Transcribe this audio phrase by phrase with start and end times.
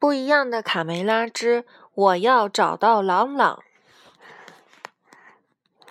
[0.00, 3.62] 不一样的卡梅拉之我要找到朗朗。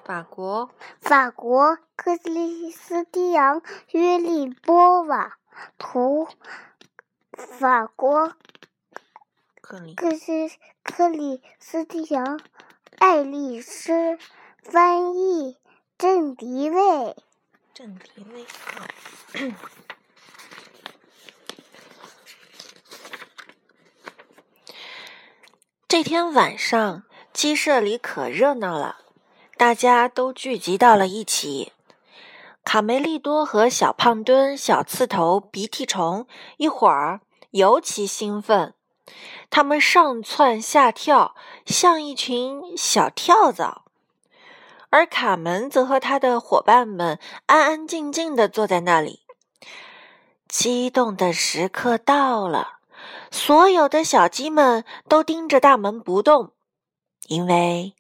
[0.04, 3.62] 法国，法国克里斯蒂昂·
[3.92, 5.38] 约利波瓦
[5.78, 6.28] 图，
[7.32, 8.34] 法国
[9.62, 10.50] 克里克斯
[10.84, 12.40] 克里斯蒂昂·
[12.98, 14.18] 爱丽丝
[14.64, 15.60] 翻译，
[16.00, 17.16] 郑迪卫。
[17.76, 18.48] 郑迪威。
[25.90, 27.02] 这天晚上，
[27.34, 28.98] 鸡舍里可热闹了，
[29.58, 31.74] 大家都聚集到了一起。
[32.64, 38.76] 卡梅利多和小胖墩、小刺头、鼻涕虫一会儿尤其兴奋，
[39.50, 41.34] 他们上蹿下跳，
[41.66, 43.86] 像一群小跳蚤。
[44.92, 49.22] 而卡门则和他的伙伴们安安静静地坐在那里。
[50.48, 52.76] 激动的时刻到了。
[53.32, 56.54] 所有的小鸡们都盯着大门不动，
[57.28, 57.96] 因为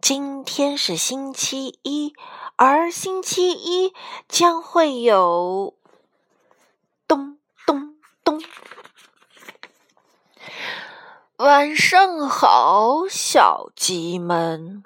[0.00, 2.14] 今天是星期一，
[2.56, 3.94] 而星期一
[4.28, 5.74] 将会有
[7.06, 8.42] 咚咚咚。
[11.38, 14.82] 晚上好，小鸡们！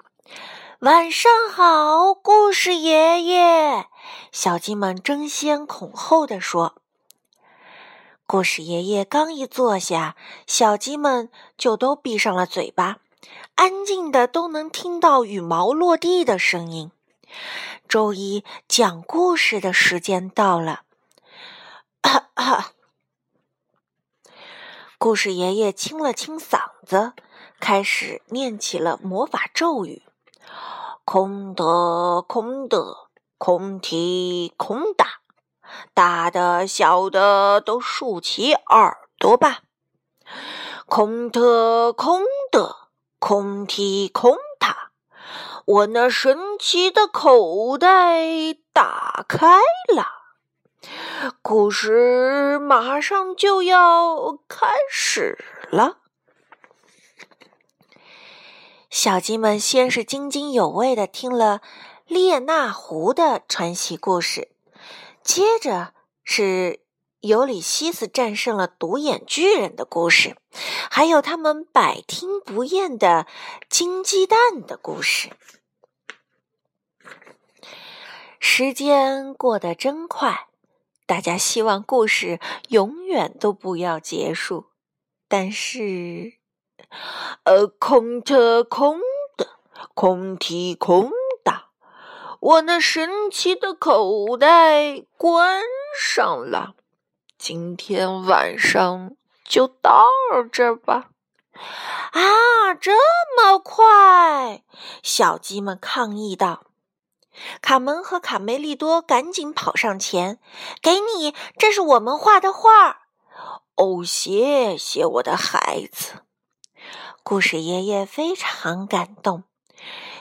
[0.79, 3.87] 晚上好，故事爷爷！
[4.31, 6.82] 小鸡们争先恐后地说。
[8.33, 10.15] 故事爷爷刚一坐下，
[10.47, 12.97] 小鸡们就都闭上了嘴巴，
[13.53, 16.89] 安静的都能听到羽毛落地的声音。
[17.87, 20.81] 周一讲故事的时间到了，
[24.97, 27.13] 故事爷爷清了清嗓子，
[27.59, 30.01] 开始念起了魔法咒语
[31.05, 32.97] ：“空的，空的，
[33.37, 35.05] 空提，空打。”
[35.93, 39.59] 大的、小的都竖起耳朵吧！
[40.85, 42.75] 空的，空的，
[43.19, 44.91] 空提空塔，
[45.65, 49.57] 我那神奇的口袋打开
[49.95, 50.07] 了。
[51.41, 55.37] 故事马上就要开始
[55.69, 55.97] 了。
[58.89, 61.61] 小鸡们先是津津有味的听了
[62.05, 64.52] 列那狐的传奇故事。
[65.23, 66.81] 接着是
[67.21, 70.35] 尤里西斯战胜了独眼巨人的故事，
[70.91, 73.25] 还有他们百听不厌的
[73.69, 75.29] 金鸡蛋的故事。
[78.39, 80.47] 时间过得真快，
[81.05, 84.65] 大家希望故事永远都不要结束。
[85.29, 86.33] 但是，
[87.43, 88.99] 呃，空的，空
[89.37, 89.47] 的，
[89.95, 91.09] 空提空。
[92.43, 95.63] 我那神奇的口袋关
[95.97, 96.73] 上了，
[97.37, 99.15] 今天晚上
[99.45, 100.09] 就到
[100.51, 101.11] 这儿吧。
[102.11, 102.91] 啊，这
[103.37, 104.61] 么快！
[105.01, 106.65] 小鸡们抗议道。
[107.61, 110.37] 卡门和卡梅利多赶紧跑上前，
[110.81, 113.03] 给你，这是我们画的画。
[113.77, 116.23] 哦，谢谢我的孩子。
[117.23, 119.45] 故事爷爷非常感动。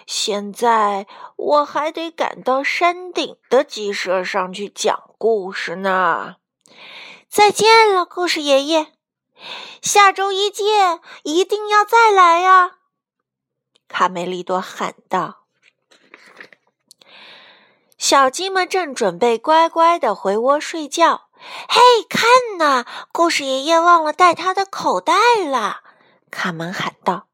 [0.07, 6.37] 现在我还得赶到山顶的鸡舍上去讲故事呢。
[7.29, 8.89] 再见了，故事爷爷，
[9.81, 12.73] 下周一见，一定要再来呀！
[13.89, 15.45] 卡梅利多喊道。
[17.97, 21.29] 小鸡们正准备乖乖的回窝睡觉。
[21.69, 22.23] 嘿，看
[22.59, 25.15] 呐，故事爷爷忘了带他的口袋
[25.49, 25.81] 了！
[26.31, 27.29] 卡门喊道。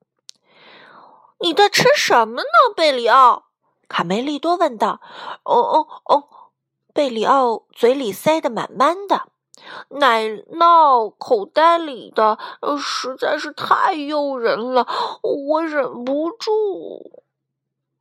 [1.40, 3.44] 你在吃什么呢，贝里奥？
[3.88, 5.00] 卡梅利多问道。
[5.44, 6.28] 哦哦哦，
[6.92, 9.28] 贝里奥嘴里塞得满满的，
[9.88, 12.38] 奶酪口袋里的
[12.78, 14.86] 实在是太诱人了，
[15.22, 17.22] 我忍不住。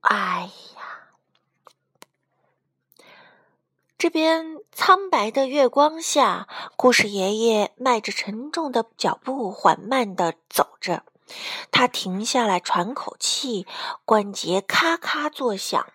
[0.01, 1.09] 哎呀，
[3.97, 11.03] 这边苍白的月光下，故事爷爷迈着沉重的脚步，缓慢的走着。
[11.71, 13.65] 他停下来喘口气，
[14.06, 15.85] 关节咔咔作响。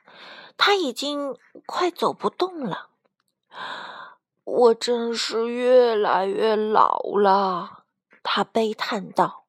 [0.56, 1.36] 他已经
[1.66, 2.88] 快走不动了。
[4.44, 7.84] 我真是越来越老了，
[8.22, 9.44] 他悲叹道。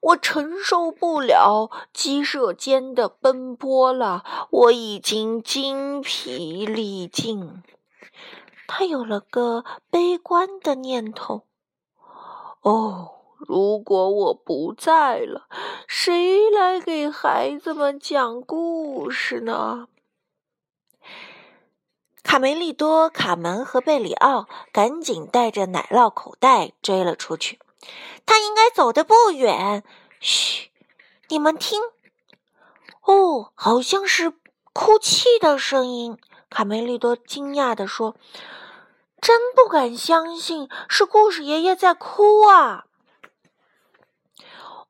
[0.00, 7.62] 我承受不了鸡舍间的奔波了，我已经精疲力尽。
[8.66, 11.42] 他有了个悲观的念头。
[12.62, 13.15] 哦。
[13.46, 15.46] 如果我不在了，
[15.86, 19.86] 谁来给孩子们讲故事呢？
[22.24, 27.60] 卡梅利多、卡门和贝里奥赶紧带着奶酪口袋追了出去。
[28.26, 29.84] 他应该走得不远。
[30.18, 30.70] 嘘，
[31.28, 31.80] 你们听，
[33.02, 34.32] 哦，好像是
[34.72, 36.18] 哭泣的声音。
[36.50, 38.16] 卡梅利多惊讶地说
[39.22, 42.86] ：“真不敢相信，是故事爷爷在哭啊！”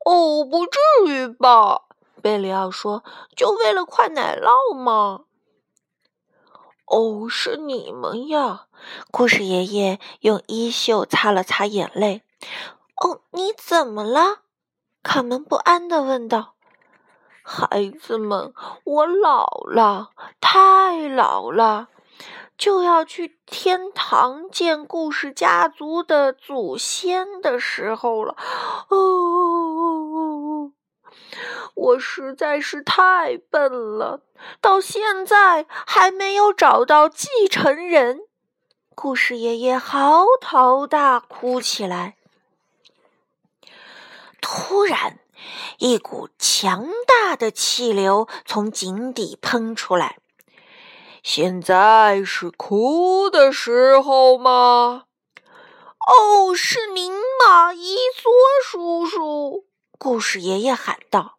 [0.06, 1.82] 哦，不至于吧？
[2.22, 3.02] 贝里奥说
[3.34, 5.22] ：“就为了块奶酪吗？”
[6.86, 8.66] 哦，是你们呀！
[9.10, 12.22] 故事爷爷用衣袖擦了擦眼泪。
[13.02, 14.42] 哦，你怎么了？
[15.02, 16.54] 卡门不安地问道。
[17.42, 18.54] 孩子们，
[18.84, 20.10] 我老了，
[20.40, 21.88] 太老了，
[22.56, 28.36] 就要去天堂见故事家族的祖先的时候了。
[28.88, 29.95] 哦，
[31.76, 34.22] 我实在是太笨了，
[34.60, 38.22] 到现在还没有找到继承人。
[38.94, 42.16] 故事爷爷嚎啕大哭起来。
[44.40, 45.20] 突然。
[45.78, 50.18] 一股强大的气流从井底喷出来。
[51.22, 55.04] 现在是哭的时候吗？
[56.08, 58.32] 哦，是您吗，伊索
[58.64, 59.66] 叔叔？
[59.98, 61.35] 故事爷爷喊道：“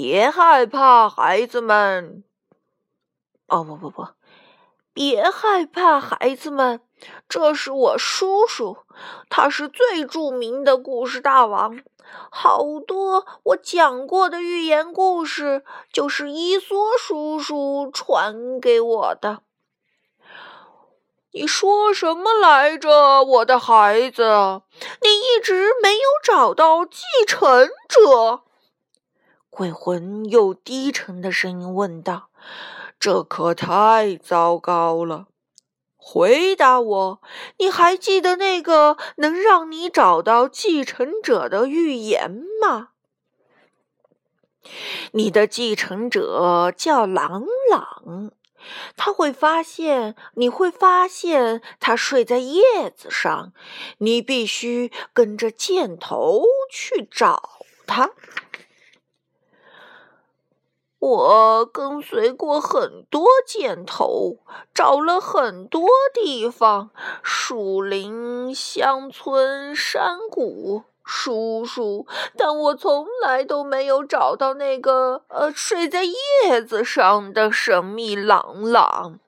[0.00, 2.22] 别害怕，孩子们。
[3.48, 4.06] 哦，不不不，
[4.92, 6.80] 别害怕，孩子们。
[7.28, 8.76] 这是我叔叔，
[9.28, 11.80] 他是最著名的故事大王。”
[12.30, 19.40] 好多我讲过的寓言故事，就是伊索叔叔传给我的。
[21.32, 24.62] 你说什么来着，我的孩子？
[25.02, 28.44] 你一直没有找到继承者？
[29.58, 32.30] 鬼魂又低沉的声音问道
[33.00, 35.26] ：“这可太糟糕了。”
[35.98, 37.20] 回答我，
[37.56, 42.30] 你还记得那个能让你找到继承者的预言
[42.62, 42.90] 吗？
[45.10, 48.30] 你的继承者叫朗朗，
[48.96, 52.62] 他会发现，你会发现他睡在叶
[52.96, 53.52] 子上，
[53.98, 57.58] 你必须跟着箭头去找
[57.88, 58.12] 他。
[61.00, 64.38] 我跟随过很多箭头，
[64.74, 66.90] 找了很多地方，
[67.22, 72.06] 树林、乡村、山谷，叔叔，
[72.36, 79.20] 但我从来都没有找到那个呃睡在叶子上的神秘朗朗。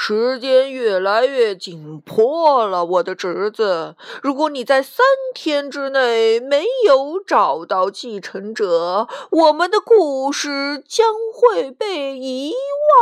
[0.00, 3.96] 时间越来越紧迫了，我的侄子。
[4.22, 5.04] 如果你在三
[5.34, 12.54] 天之内没有找到继承者，我们的故事将会被遗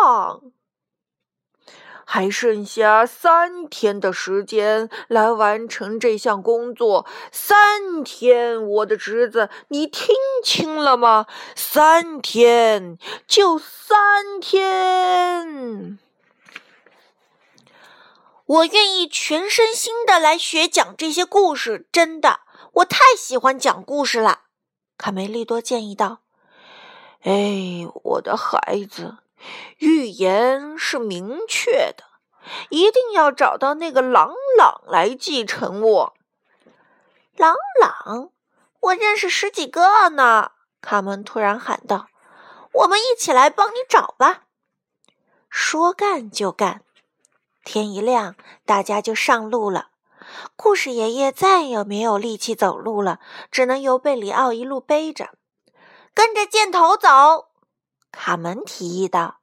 [0.03, 0.41] 忘。
[2.07, 7.05] 还剩下三天的时间来完成这项工作。
[7.31, 11.27] 三天，我的侄子，你听清了吗？
[11.55, 12.97] 三天，
[13.27, 15.99] 就三天。
[18.47, 22.41] 我愿意全身心的来学讲这些故事，真的，
[22.75, 24.43] 我太喜欢讲故事了。”
[24.97, 26.21] 卡梅利多建议道。
[27.27, 29.19] “哎，我的孩子，
[29.79, 32.05] 预言是明确的，
[32.71, 36.15] 一定要找到那个朗朗来继承我。”
[37.37, 38.31] 朗朗，
[38.79, 42.07] 我认识十几个呢。”卡门突然喊道
[42.73, 44.45] ，“我们一起来帮你找吧。”
[45.51, 46.83] 说干就干。
[47.67, 49.89] 天一亮，大家就上路了。
[50.55, 53.19] 故事爷爷再也没有力气走路了，
[53.51, 55.31] 只能由贝里奥一路背着。
[56.15, 57.49] 跟着箭头走，
[58.13, 59.41] 卡门提议道：“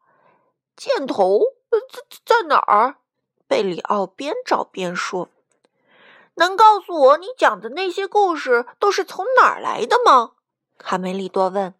[0.77, 1.77] 箭头在
[2.25, 2.95] 在哪儿？”
[3.45, 5.27] 贝里奥边找边说
[6.35, 10.31] ：“能告诉我你讲的那些故事都是从哪儿来的吗？”
[10.79, 11.75] 卡梅利多问。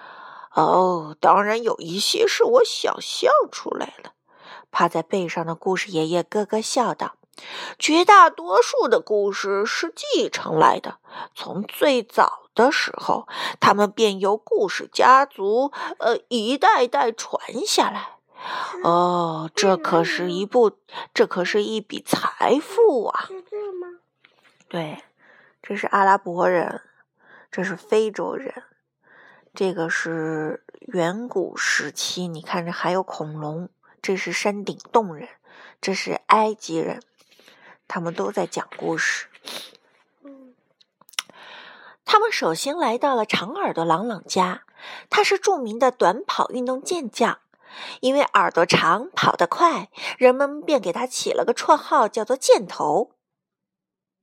[0.54, 4.12] “哦，当然有一些是我想象出来的。”
[4.70, 7.16] 趴在背上的故事爷爷咯咯笑道
[7.78, 10.98] ：“绝大多数的故事是继承来的，
[11.34, 13.26] 从最早的时候，
[13.60, 18.18] 他们便由故事家族呃一代代传下来。
[18.84, 20.72] 哦，这可是一部，
[21.14, 23.24] 这可是一笔财富啊！
[23.28, 23.98] 是这吗？
[24.68, 25.02] 对，
[25.62, 26.82] 这是阿拉伯人，
[27.50, 28.62] 这是非洲人，
[29.54, 32.28] 这个是远古时期。
[32.28, 33.70] 你看，这还有恐龙。”
[34.06, 35.28] 这是山顶洞人，
[35.80, 37.02] 这是埃及人，
[37.88, 39.26] 他们都在讲故事。
[42.04, 44.62] 他们首先来到了长耳朵朗朗家，
[45.10, 47.40] 他是著名的短跑运动健将，
[47.98, 53.10] 因为耳朵长，跑得快，人们便给他起了个绰号，叫做箭头。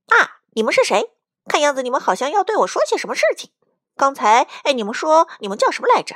[0.08, 1.12] 啊，你们是谁？
[1.50, 3.52] 看样子你们好像要对我说些什么事情。
[3.98, 6.16] 刚才，哎，你们说你们叫什么来着？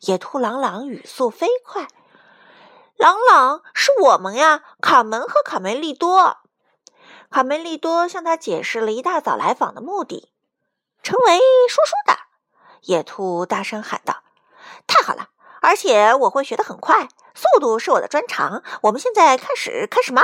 [0.00, 1.86] 野兔朗朗语速飞快。
[3.00, 6.36] 朗朗是我们呀，卡门和卡梅利多。
[7.30, 10.30] 卡梅利多向他解释了一大早来访的目的，
[11.02, 12.18] 成为说书的。
[12.82, 14.22] 野兔大声喊道
[14.86, 15.30] ：“太好了！
[15.62, 18.62] 而且我会学得很快，速度是我的专长。
[18.82, 20.22] 我们现在开始，开始吗？”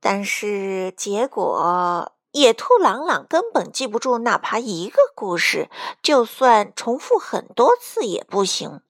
[0.00, 5.68] 但是结果，野兔朗朗根本记不住哪怕一个故事，
[6.00, 8.80] 就算重复很多次也不行。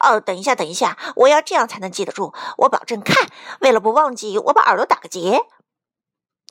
[0.00, 2.34] 哦，等一下，等一下，我要这样才能记得住。
[2.58, 3.28] 我保证看，
[3.60, 5.46] 为了不忘记，我把耳朵打个结。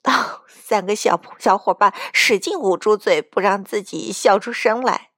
[0.04, 5.10] 哦，三个小小伙伴使劲捂住嘴，不让自己笑出声来。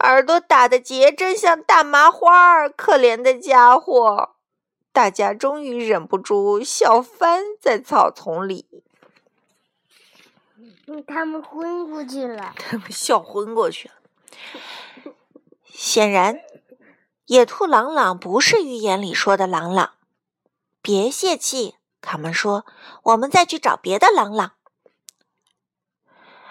[0.00, 4.36] 耳朵打的结真像大麻花，可怜的家伙。
[4.92, 8.66] 大家终于忍不住笑翻在草丛里。
[11.06, 13.94] 他们昏过去了， 他们笑昏过去了。
[15.78, 16.40] 显然，
[17.26, 19.92] 野兔朗朗不是寓言里说的朗朗。
[20.80, 22.64] 别泄气，卡门说
[23.04, 24.52] ：“我们再去找别的朗朗。”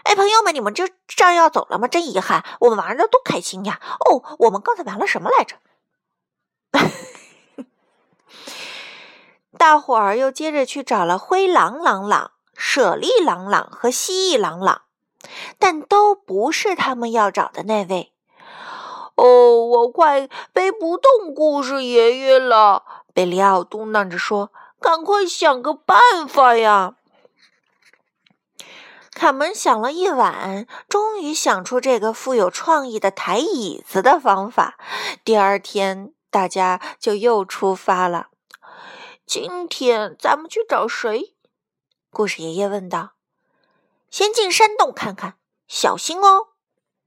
[0.06, 1.88] 哎，朋友们，你们就这要走了吗？
[1.88, 3.82] 真遗憾，我们玩的多开心呀！
[4.00, 5.56] 哦，我们刚才玩了什么来着？
[9.58, 14.84] 大伙儿又接着去找了灰狼朗朗、舍利朗朗和蜥蜴朗朗，
[15.58, 18.12] 但都不是他们要找的那位。
[19.76, 22.84] 我快背不动故事爷爷了！
[23.14, 26.96] 贝里奥嘟囔着说：“赶快想个办法呀！”
[29.12, 34.78] 卡门想了一晚，终于想出这个富有创意的抬椅子的方法。
[35.24, 38.28] 第二天，大家就又出发了。
[39.26, 41.36] 今天咱们去找谁？
[42.12, 43.14] 故事爷爷问道。
[44.10, 45.36] “先进山洞看看，
[45.68, 46.50] 小心哦。”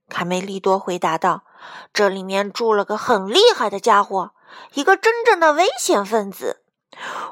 [0.09, 1.45] 卡梅利多回答道。
[1.93, 4.33] 这里面住了个很厉害的家伙，
[4.75, 6.63] 一个真正的危险分子。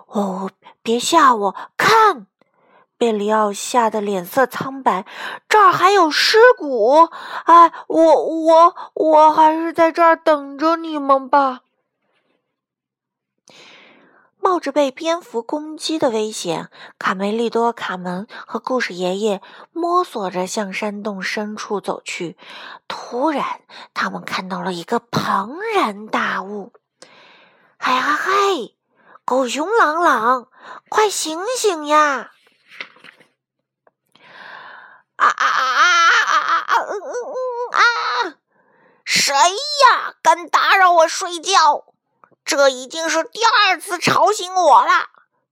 [0.06, 0.50] 哦，
[0.82, 1.56] 别吓我！
[1.76, 2.26] 看，
[2.98, 5.04] 贝里奥吓得脸色苍白。
[5.48, 7.08] 这儿还有尸骨。
[7.44, 11.60] 哎，我我我还是在这儿等着你们吧。
[14.46, 22.38] 冒着被蝙蝠攻击的危险，卡梅利多、卡门和故事爷爷摸索着向山洞深处走去。
[22.86, 23.62] 突然，
[23.92, 26.72] 他们看到了一个庞然大物！
[27.76, 28.30] 嗨嗨嗨！
[29.24, 30.46] 狗熊朗朗，
[30.88, 32.30] 快醒醒呀！
[35.16, 35.90] 啊啊啊啊
[36.22, 36.74] 啊啊啊！
[36.82, 37.34] 嗯嗯嗯
[37.72, 38.38] 啊！
[39.04, 40.14] 谁呀？
[40.22, 41.95] 敢打扰我睡觉？
[42.46, 45.08] 这已经是第二次吵醒我了，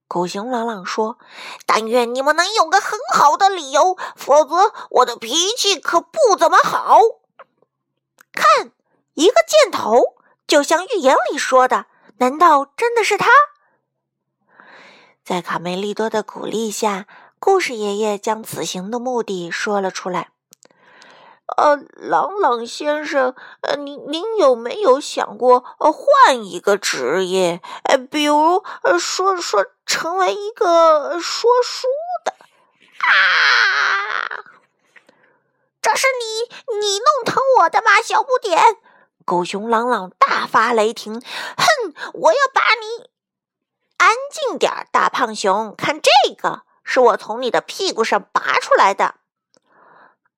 [0.06, 1.18] 狗熊朗朗说
[1.66, 7.00] ：“但愿你们能有个很好的理由，否则我的脾气可不怎么好。”
[8.32, 8.70] 看，
[9.14, 10.14] 一个箭头，
[10.46, 11.86] 就像预言里说的，
[12.18, 13.28] 难道真的是他？
[15.24, 17.06] 在卡梅利多的鼓励下，
[17.40, 20.30] 故事爷爷将此行的目的说了出来。
[21.46, 27.60] 呃，朗朗先生，呃，您您有没有想过呃换一个职业？
[27.84, 31.86] 呃，比如呃说说成为一个说书
[32.24, 32.32] 的
[33.06, 34.44] 啊？
[35.82, 38.58] 这是你你弄疼我的吗，小不点？
[39.26, 41.94] 狗熊朗朗大发雷霆，哼！
[42.14, 43.10] 我要把你
[43.98, 49.16] 安静点，大胖熊，看这个，是我从你的屁股上拔出来的。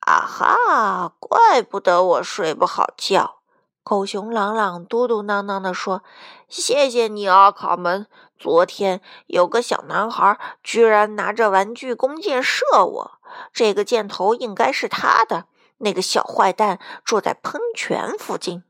[0.07, 1.13] 啊哈！
[1.19, 3.39] 怪不得我睡不好觉。
[3.83, 6.05] 狗熊朗朗嘟嘟囔囔地说
[6.49, 8.07] ：“谢谢你啊，卡门。
[8.39, 13.19] 昨天有个小男孩居然拿着玩具弓箭射我，
[13.53, 15.47] 这个箭头应该是他的。
[15.79, 18.63] 那个小坏蛋住在喷泉附近。”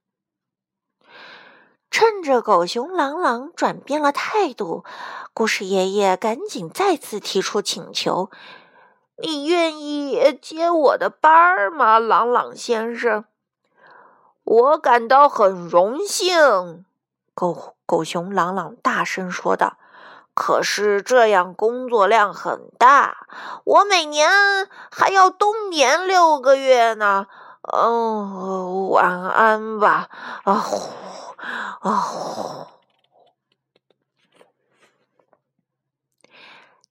[1.91, 4.85] 趁着狗熊朗朗转变了态度，
[5.35, 8.31] 故事爷爷赶紧再次提出请求。
[9.19, 13.25] 你愿意接我的班儿吗，朗朗先生？
[14.45, 16.85] 我感到很荣幸。
[17.35, 19.79] 狗狗熊朗朗大声说道
[20.35, 23.27] ：“可是这样工作量很大，
[23.65, 24.31] 我每年
[24.91, 27.27] 还要冬眠六个月呢。”
[27.63, 30.09] 哦，晚安吧。
[30.45, 30.93] 啊呼
[31.81, 32.76] 啊呼。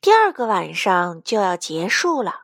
[0.05, 2.43] 第二个晚上就要结束了，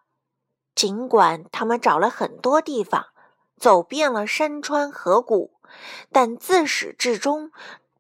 [0.74, 3.10] 尽管他们找了很多地方，
[3.56, 5.53] 走遍了山川河谷，
[6.12, 7.51] 但自始至终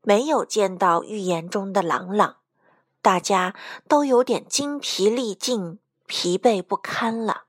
[0.01, 2.37] 没有见到预言中的朗朗。
[3.03, 3.53] 大家
[3.87, 5.77] 都有点精疲力尽、
[6.07, 7.43] 疲惫不堪了。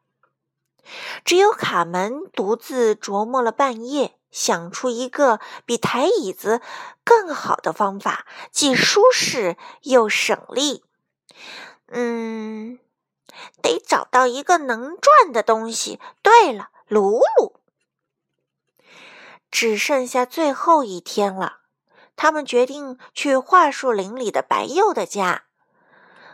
[1.25, 6.61] 只有卡门独自琢磨了半夜，想出一个比抬椅子
[7.05, 10.85] 更好的方法，既舒适又省力。
[11.95, 12.79] 嗯，
[13.61, 16.01] 得找到一个能转的东西。
[16.23, 17.61] 对了，鲁鲁。
[19.51, 21.59] 只剩下最后一天了，
[22.17, 25.45] 他们决定去桦树林里的白鼬的家。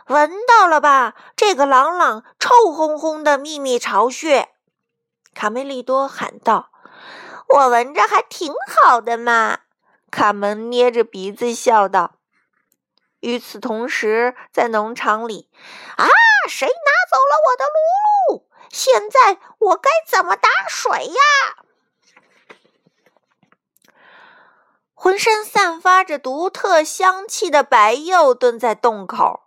[0.07, 1.15] 闻到了吧？
[1.35, 4.49] 这个朗朗臭烘烘的秘密巢穴，
[5.33, 6.71] 卡梅利多喊道
[7.49, 9.59] ：“我闻着还挺好的嘛。”
[10.09, 12.18] 卡门捏着鼻子笑道。
[13.19, 15.49] 与此同时，在农场里，
[15.97, 16.07] 啊，
[16.47, 18.47] 谁拿走了我的露露？
[18.71, 21.21] 现在我该怎么打水呀？
[24.93, 29.43] 浑身散发着独特香气的白鼬蹲在洞口。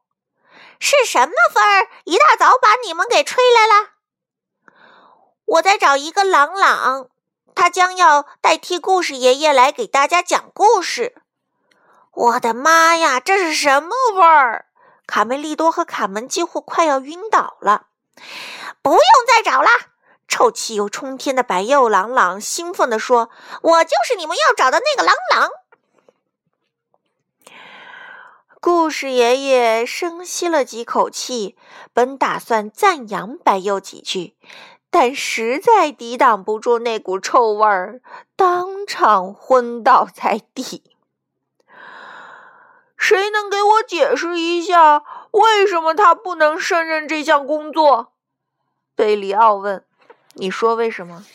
[0.79, 1.89] 是什么风儿？
[2.05, 3.91] 一大早把你们给吹来了。
[5.45, 7.09] 我在找一个朗朗，
[7.55, 11.22] 他将要代替故事爷爷来给大家讲故事。
[12.13, 14.67] 我的妈呀，这是什么味儿？
[15.07, 17.87] 卡梅利多和卡门几乎快要晕倒了。
[18.83, 19.69] 不用再找了，
[20.29, 23.31] 臭气又冲天的白鼬朗朗兴奋地说
[23.63, 25.49] ：“我就是你们要找的那个朗朗。”
[28.61, 31.57] 故事爷爷深吸了几口气，
[31.93, 34.37] 本打算赞扬白鼬几句，
[34.91, 38.01] 但实在抵挡不住那股臭味儿，
[38.37, 40.92] 当场昏倒在地。
[43.03, 48.13] 谁能给我解释一下，为什么他不能胜任这项工作？
[48.95, 49.85] 贝里奥问。
[50.35, 51.27] “你说为什么？”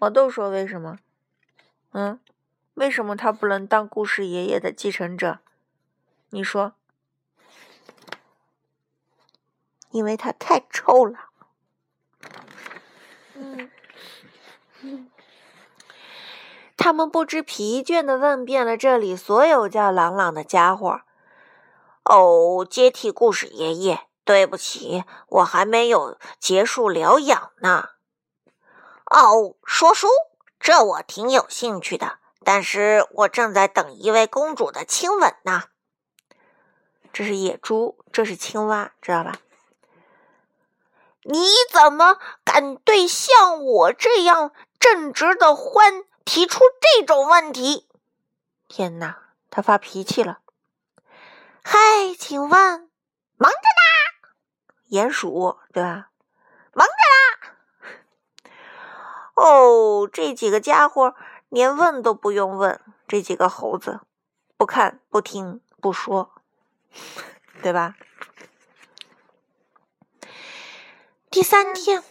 [0.00, 0.98] 我都说为什么。
[1.92, 2.18] 嗯，
[2.72, 5.40] 为什么他不能当故事爷爷的继承者？
[6.30, 6.72] 你说，
[9.90, 11.28] 因为他太臭了。
[13.34, 13.70] 嗯，
[16.76, 21.00] 他们不知疲倦的问遍了这里所有叫朗朗的家伙。
[22.04, 27.90] 哦，接替故事爷爷，对不起，我还没有结束疗养呢。
[29.06, 30.08] 哦，说书，
[30.58, 35.64] 这我挺有兴趣的，但是我正在等一位公主的亲吻呢。
[37.12, 39.36] 这是野猪，这是青蛙，知道吧？
[41.22, 41.38] 你
[41.72, 47.88] 怎么敢对像我这样正直的獾提出这种问题？
[48.68, 49.18] 天哪，
[49.50, 50.40] 他发脾气了！
[51.62, 51.78] 嗨，
[52.18, 52.90] 请问，
[53.36, 54.30] 忙着呢？
[54.90, 56.10] 鼹鼠，对吧？
[56.72, 58.50] 忙着呢。
[59.34, 61.14] 哦，这几个家伙
[61.48, 64.00] 连问都不用问，这几个猴子
[64.56, 66.30] 不看不听不说。
[67.62, 67.96] 对吧？
[71.30, 72.04] 第三天，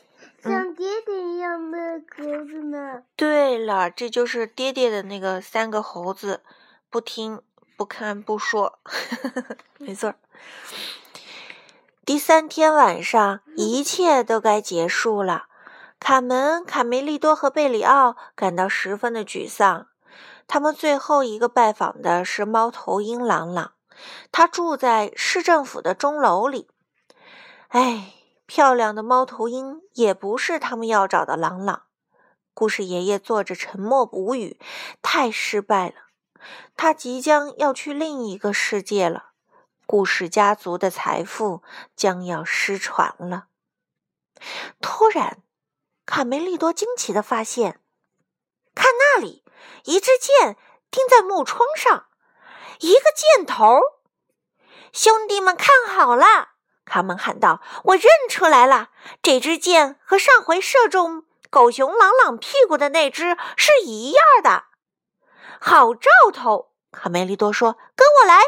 [0.49, 3.03] 像爹爹一样的猴子呢？
[3.15, 6.41] 对了，这就是爹爹的那个三个猴子，
[6.89, 7.41] 不听
[7.77, 8.79] 不看不说，
[9.79, 10.15] 没错。
[12.06, 15.45] 第三天晚上，一切都该结束了。
[15.99, 19.88] 卡门、卡梅利多和贝里奥感到十分的沮丧。
[20.45, 23.71] 他们最后一个拜访的是猫头鹰朗朗。
[24.34, 26.67] 他住在市政府的钟楼里。
[27.69, 28.13] 哎，
[28.45, 31.84] 漂亮的猫头鹰也不是他们要找的朗朗。
[32.53, 34.60] 故事爷爷坐着沉默无语，
[35.01, 35.95] 太失败了。
[36.75, 39.32] 他即将要去另一个世界了。
[39.86, 41.63] 故事家族的财富
[41.95, 43.47] 将要失传了。
[44.82, 45.41] 突然，
[46.06, 47.79] 卡梅利多惊奇的发现，
[48.75, 49.43] 看那里，
[49.86, 50.58] 一支箭
[50.91, 52.08] 钉在木窗上。
[52.79, 53.79] 一个箭头，
[54.91, 56.53] 兄弟们看好了！
[56.86, 58.89] 卡门喊道：“我认出来了，
[59.22, 64.65] 这支箭和上回射中狗熊朗朗屁股的那只是一样的。”
[65.60, 66.72] 好兆头！
[66.91, 68.41] 卡梅利多说：“跟我来，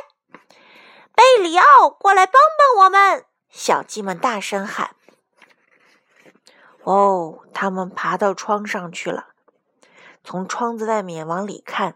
[1.15, 4.95] 贝里奥，过来帮帮我们！”小鸡们大声喊。
[6.83, 9.29] 哦，他们爬到窗上去了，
[10.23, 11.95] 从窗子外面往里看。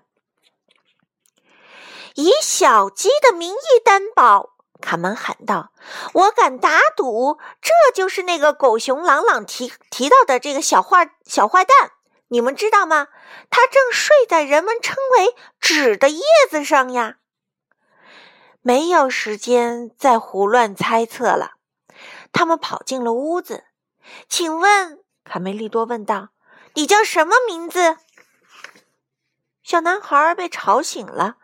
[2.15, 5.71] 以小鸡的名义担保，卡门喊道
[6.13, 11.91] ：“我敢打赌，这就是那个狗熊朗朗提提到的这个小坏小坏蛋。
[12.29, 13.07] 你们知道吗？
[13.49, 17.17] 他正睡在人们称为纸的叶子上呀！”
[18.61, 21.53] 没有时间再胡乱猜测了，
[22.31, 23.63] 他们跑进了屋子。
[24.27, 26.29] 请问，卡梅利多问道
[26.75, 27.97] ：“你叫什么名字？”
[29.63, 31.37] 小男孩被吵醒了。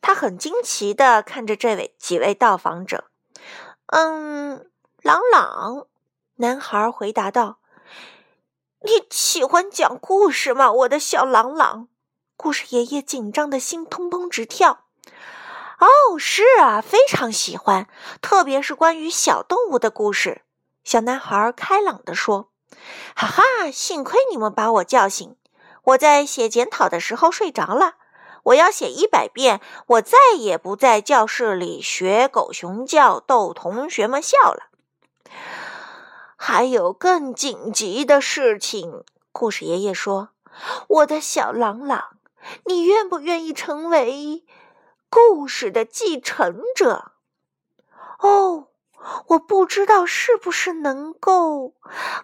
[0.00, 3.04] 他很惊奇的看着这位几位到访者，
[3.86, 4.70] 嗯，
[5.02, 5.86] 朗朗。
[6.36, 7.58] 男孩回答道
[8.84, 11.88] ：“你喜欢讲故事吗，我的小朗朗？”
[12.36, 14.84] 故事爷爷紧张的心砰砰直跳。
[15.80, 17.88] 哦，是啊，非常喜欢，
[18.22, 20.42] 特别是关于小动物的故事。
[20.84, 22.50] 小男孩开朗地说
[23.14, 25.36] ：“哈哈，幸亏你们把我叫醒，
[25.82, 27.96] 我在写检讨的时候睡着了。
[28.48, 34.68] 我要写一百遍，我再也不在教室里学狗熊叫，逗同学们笑了。”
[36.36, 40.30] 还有更紧急的事情，故事爷爷说
[40.88, 42.16] ：“我的小朗朗，
[42.64, 44.44] 你愿不愿意成为
[45.10, 47.12] 故事的继承者？”
[48.20, 48.68] 哦，
[49.28, 51.74] 我不知道是不是能够。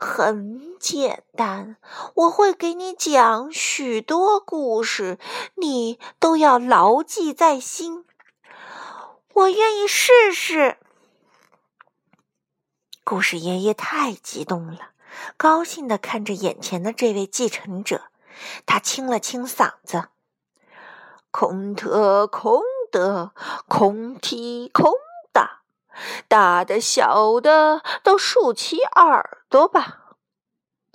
[0.01, 1.77] 很简单，
[2.15, 5.19] 我会给你讲许多故事，
[5.55, 8.05] 你都要牢记在心。
[9.33, 10.79] 我愿意试试。
[13.03, 14.91] 故事爷爷太激动了，
[15.37, 18.03] 高兴地看着眼前的这位继承者。
[18.67, 20.09] 他清了清嗓子
[21.31, 23.33] ：“空特空的，
[23.69, 24.93] 空提空，
[26.29, 30.17] 大的小的都竖起耳朵吧。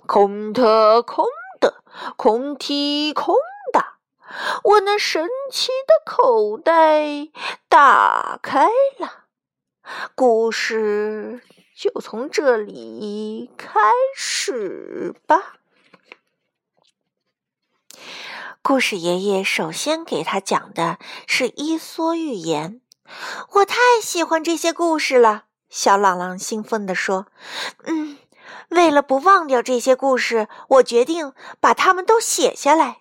[0.06, 1.26] 空特空
[1.60, 1.82] 的，
[2.16, 3.34] 空提空
[3.72, 3.84] 的，
[4.64, 7.28] 我那神奇的口袋
[7.68, 9.24] 打开了。
[10.14, 11.42] 故事。”
[11.80, 13.80] 就从这里开
[14.14, 15.54] 始吧。
[18.60, 22.74] 故事爷爷首先给他讲的是《伊索寓言》，
[23.52, 25.44] 我太喜欢这些故事了。
[25.68, 27.26] 小朗朗兴奋地说
[27.86, 28.18] ：“嗯，
[28.70, 32.98] 为了不忘掉这些故事，我决定把它们都写下来。”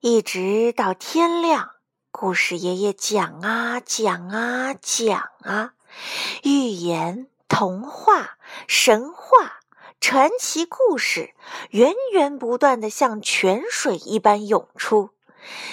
[0.00, 1.70] 一直到天亮，
[2.10, 5.72] 故事爷爷讲啊讲啊讲啊。
[6.42, 8.36] 寓言、童话、
[8.68, 9.60] 神话、
[9.98, 11.34] 传奇故事，
[11.70, 15.10] 源源不断的像泉水一般涌出。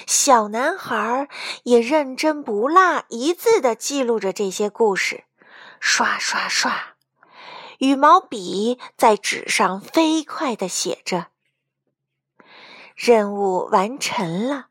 [0.08, 1.28] 小男孩
[1.64, 5.24] 也认真不落一字的记录着这些故事。
[5.80, 6.96] 刷刷刷，
[7.80, 11.28] 羽毛笔在纸上飞快的写着。
[12.96, 14.68] 任务完成了，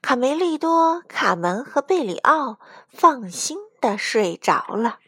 [0.00, 3.58] 卡梅利多、卡门和贝里奥放心。
[3.82, 5.00] 的睡着了。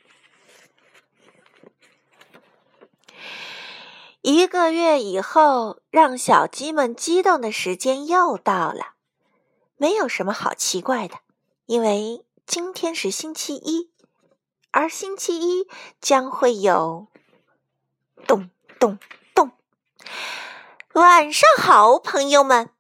[4.20, 8.93] 一个月以后，让小鸡们激动的时间又到了。
[9.76, 11.16] 没有什么好奇怪的，
[11.66, 13.90] 因为今天是星期一，
[14.70, 15.68] 而星期一
[16.00, 17.08] 将会有
[18.26, 18.98] 咚咚
[19.34, 19.50] 咚。
[20.94, 22.70] 晚上好，朋友们！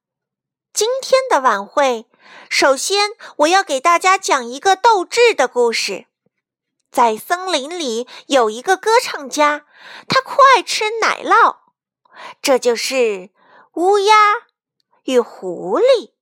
[0.72, 2.06] 今天的晚会。
[2.48, 6.06] 首先，我要给大家讲一个斗智的故事。
[6.90, 9.66] 在森林里有一个歌唱家，
[10.08, 11.56] 他酷爱吃奶酪。
[12.40, 13.30] 这就是
[13.72, 14.14] 乌鸦
[15.04, 16.13] 与狐狸。